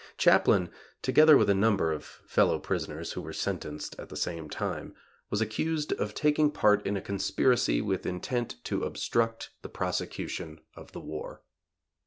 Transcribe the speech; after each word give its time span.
Chaplin, 0.17 0.71
together 1.03 1.37
with 1.37 1.47
a 1.47 1.53
number 1.53 1.91
of 1.91 2.03
fellow 2.03 2.57
prisoners 2.57 3.11
who 3.11 3.21
were 3.21 3.33
sentenced 3.33 3.95
at 3.99 4.09
the 4.09 4.15
same 4.17 4.49
time, 4.49 4.95
was 5.29 5.41
accused 5.41 5.91
of 5.93 6.15
taking 6.15 6.49
part 6.49 6.83
in 6.87 6.97
a 6.97 7.01
conspiracy 7.01 7.81
with 7.83 8.07
intent 8.07 8.55
to 8.63 8.83
obstruct 8.83 9.51
the 9.61 9.69
prosecution 9.69 10.59
of 10.75 10.91
the 10.93 11.01
war. 11.01 11.43